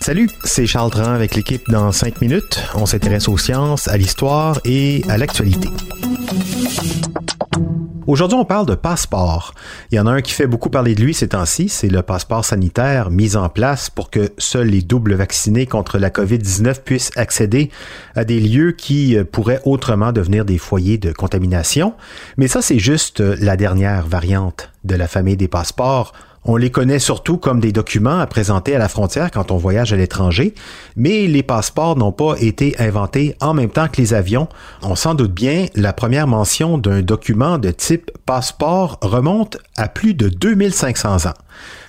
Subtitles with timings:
[0.00, 2.60] Salut, c'est Charles Dran avec l'équipe dans 5 minutes.
[2.74, 5.68] On s'intéresse aux sciences, à l'histoire et à l'actualité.
[8.08, 9.54] Aujourd'hui, on parle de passeport.
[9.92, 12.02] Il y en a un qui fait beaucoup parler de lui ces temps-ci, c'est le
[12.02, 17.12] passeport sanitaire mis en place pour que seuls les doubles vaccinés contre la COVID-19 puissent
[17.14, 17.70] accéder
[18.16, 21.94] à des lieux qui euh, pourraient autrement devenir des foyers de contamination.
[22.38, 26.12] Mais ça, c'est juste euh, la dernière variante de la famille des passeports
[26.44, 29.92] on les connaît surtout comme des documents à présenter à la frontière quand on voyage
[29.92, 30.54] à l'étranger,
[30.96, 34.48] mais les passeports n'ont pas été inventés en même temps que les avions.
[34.82, 40.14] On s'en doute bien, la première mention d'un document de type passeport remonte à plus
[40.14, 41.34] de 2500 ans.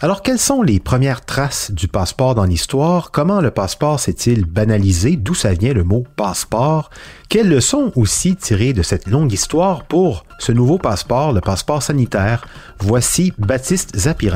[0.00, 3.10] Alors, quelles sont les premières traces du passeport dans l'histoire?
[3.10, 5.16] Comment le passeport s'est-il banalisé?
[5.16, 6.90] D'où ça vient le mot passeport?
[7.30, 12.46] Quelles leçons aussi tirées de cette longue histoire pour ce nouveau passeport, le passeport sanitaire?
[12.78, 14.35] Voici Baptiste Zapirin.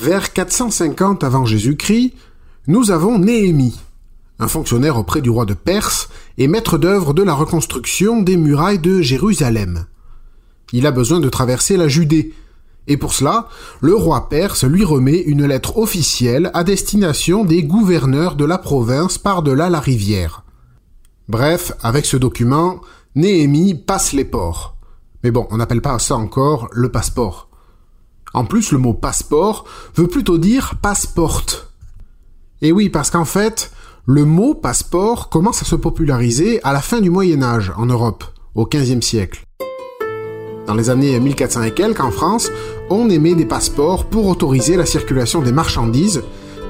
[0.00, 2.14] Vers 450 avant Jésus-Christ,
[2.68, 3.78] nous avons Néhémie,
[4.38, 8.78] un fonctionnaire auprès du roi de Perse et maître d'œuvre de la reconstruction des murailles
[8.78, 9.84] de Jérusalem.
[10.72, 12.32] Il a besoin de traverser la Judée,
[12.86, 13.48] et pour cela,
[13.82, 19.18] le roi perse lui remet une lettre officielle à destination des gouverneurs de la province
[19.18, 20.44] par-delà la rivière.
[21.28, 22.80] Bref, avec ce document,
[23.16, 24.78] Néhémie passe les ports.
[25.22, 27.49] Mais bon, on n'appelle pas ça encore le passeport.
[28.34, 29.64] En plus, le mot passeport
[29.96, 31.72] veut plutôt dire passeporte.
[32.62, 33.72] Et oui, parce qu'en fait,
[34.06, 38.24] le mot passeport commence à se populariser à la fin du Moyen Âge en Europe,
[38.54, 39.44] au XVe siècle.
[40.66, 42.50] Dans les années 1400 et quelques, en France,
[42.90, 46.22] on émet des passeports pour autoriser la circulation des marchandises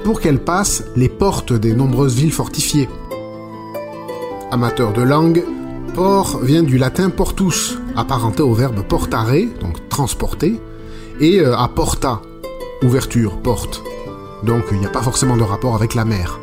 [0.03, 2.89] pour qu'elles passent les portes des nombreuses villes fortifiées.
[4.49, 5.43] Amateur de langue,
[5.93, 10.59] port vient du latin portus, apparenté au verbe portare, donc transporter,
[11.19, 12.21] et euh, à porta,
[12.83, 13.83] ouverture, porte.
[14.43, 16.39] Donc il n'y a pas forcément de rapport avec la mer.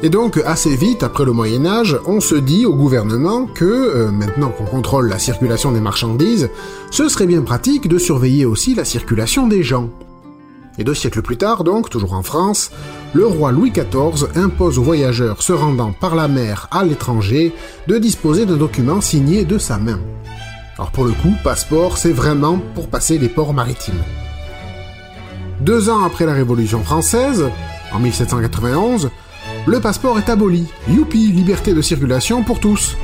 [0.00, 4.12] Et donc, assez vite, après le Moyen Âge, on se dit au gouvernement que, euh,
[4.12, 6.50] maintenant qu'on contrôle la circulation des marchandises,
[6.92, 9.90] ce serait bien pratique de surveiller aussi la circulation des gens.
[10.78, 12.70] Et deux siècles plus tard, donc, toujours en France,
[13.12, 17.52] le roi Louis XIV impose aux voyageurs se rendant par la mer à l'étranger
[17.88, 19.98] de disposer d'un document signé de sa main.
[20.78, 24.00] Alors pour le coup, passeport, c'est vraiment pour passer les ports maritimes.
[25.60, 27.50] Deux ans après la Révolution française,
[27.92, 29.10] en 1791,
[29.66, 30.66] le passeport est aboli.
[30.88, 32.96] Youpi, liberté de circulation pour tous.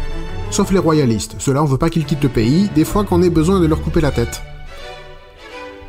[0.52, 1.34] Sauf les royalistes.
[1.38, 3.82] Ceux-là, on veut pas qu'ils quittent le pays, des fois qu'on ait besoin de leur
[3.82, 4.40] couper la tête.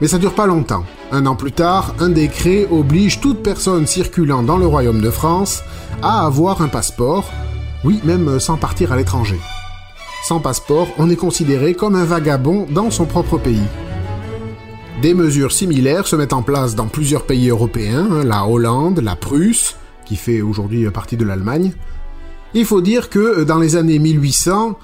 [0.01, 0.85] Mais ça dure pas longtemps.
[1.11, 5.61] Un an plus tard, un décret oblige toute personne circulant dans le royaume de France
[6.01, 7.29] à avoir un passeport,
[7.83, 9.39] oui, même sans partir à l'étranger.
[10.27, 13.61] Sans passeport, on est considéré comme un vagabond dans son propre pays.
[15.03, 19.15] Des mesures similaires se mettent en place dans plusieurs pays européens, hein, la Hollande, la
[19.15, 21.73] Prusse, qui fait aujourd'hui partie de l'Allemagne.
[22.55, 24.79] Il faut dire que euh, dans les années 1800,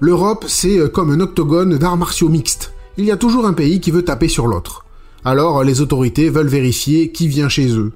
[0.00, 2.72] l'Europe c'est euh, comme un octogone d'arts martiaux mixtes.
[2.96, 4.86] Il y a toujours un pays qui veut taper sur l'autre.
[5.26, 7.92] Alors les autorités veulent vérifier qui vient chez eux.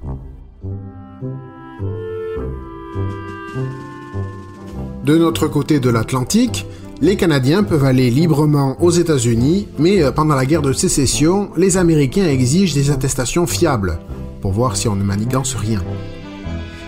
[5.03, 6.67] De notre côté de l'Atlantique,
[7.01, 11.77] les Canadiens peuvent aller librement aux États-Unis, mais euh, pendant la guerre de sécession, les
[11.77, 13.97] Américains exigent des attestations fiables,
[14.39, 15.81] pour voir si on ne manigance rien.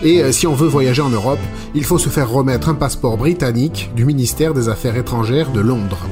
[0.04, 1.40] Et euh, si on veut voyager en Europe,
[1.74, 6.06] il faut se faire remettre un passeport britannique du ministère des Affaires étrangères de Londres.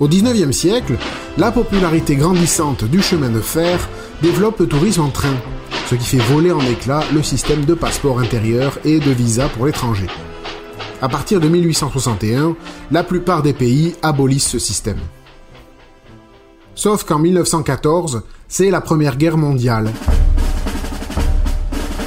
[0.00, 0.94] Au 19e siècle,
[1.36, 3.88] la popularité grandissante du chemin de fer
[4.22, 5.36] développe le tourisme en train,
[5.90, 9.66] ce qui fait voler en éclats le système de passeport intérieur et de visa pour
[9.66, 10.06] l'étranger.
[11.02, 12.56] À partir de 1861,
[12.90, 15.00] la plupart des pays abolissent ce système.
[16.74, 19.90] Sauf qu'en 1914, c'est la Première Guerre mondiale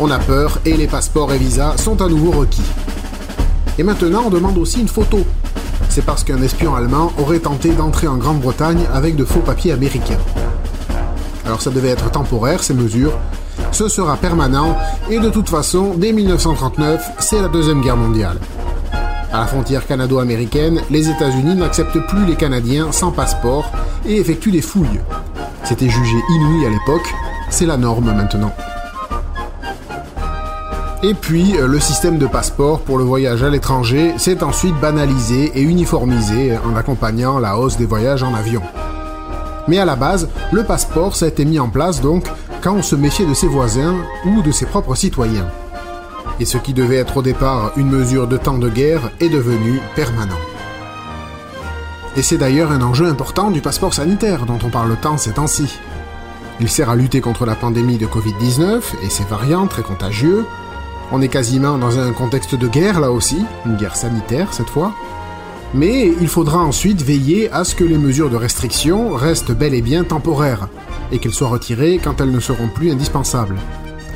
[0.02, 2.62] on a peur et les passeports et visas sont à nouveau requis.
[3.78, 5.20] Et maintenant, on demande aussi une photo.
[5.90, 10.20] C'est parce qu'un espion allemand aurait tenté d'entrer en Grande-Bretagne avec de faux papiers américains.
[11.46, 13.18] Alors ça devait être temporaire, ces mesures.
[13.72, 14.78] Ce sera permanent,
[15.10, 18.38] et de toute façon, dès 1939, c'est la Deuxième Guerre mondiale.
[19.36, 23.70] À la frontière canado-américaine, les États-Unis n'acceptent plus les Canadiens sans passeport
[24.06, 25.02] et effectuent des fouilles.
[25.66, 27.14] C'était jugé inouï à l'époque,
[27.50, 28.54] c'est la norme maintenant.
[31.04, 35.52] Et puis, euh, le système de passeport pour le voyage à l'étranger s'est ensuite banalisé
[35.54, 38.62] et uniformisé en accompagnant la hausse des voyages en avion.
[39.68, 42.24] Mais à la base, le passeport ça a été mis en place donc
[42.62, 45.48] quand on se méfiait de ses voisins ou de ses propres citoyens.
[46.40, 49.80] Et ce qui devait être au départ une mesure de temps de guerre est devenu
[49.96, 50.40] permanent.
[52.18, 55.80] Et c'est d'ailleurs un enjeu important du passeport sanitaire dont on parle tant ces temps-ci.
[56.62, 60.46] Il sert à lutter contre la pandémie de Covid-19 et ses variants très contagieux.
[61.12, 64.94] On est quasiment dans un contexte de guerre là aussi, une guerre sanitaire cette fois.
[65.74, 69.82] Mais il faudra ensuite veiller à ce que les mesures de restriction restent bel et
[69.82, 70.70] bien temporaires,
[71.12, 73.58] et qu'elles soient retirées quand elles ne seront plus indispensables.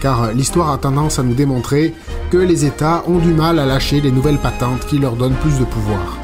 [0.02, 1.94] Car l'histoire a tendance à nous démontrer
[2.32, 5.60] que les États ont du mal à lâcher les nouvelles patentes qui leur donnent plus
[5.60, 6.18] de pouvoir.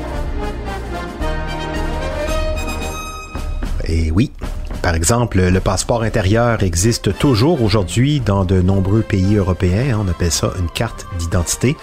[3.88, 4.31] Et oui,
[4.86, 10.00] par exemple, le passeport intérieur existe toujours aujourd'hui dans de nombreux pays européens.
[10.00, 11.75] On appelle ça une carte d'identité.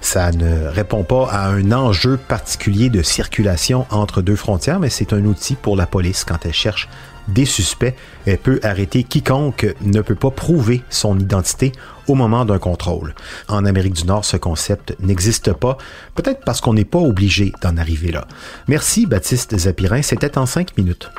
[0.00, 5.12] Ça ne répond pas à un enjeu particulier de circulation entre deux frontières, mais c'est
[5.12, 6.88] un outil pour la police quand elle cherche
[7.28, 7.94] des suspects.
[8.26, 11.72] Elle peut arrêter quiconque ne peut pas prouver son identité
[12.06, 13.14] au moment d'un contrôle.
[13.48, 15.76] En Amérique du Nord, ce concept n'existe pas,
[16.14, 18.26] peut-être parce qu'on n'est pas obligé d'en arriver là.
[18.68, 21.10] Merci Baptiste Zapirin, c'était en cinq minutes.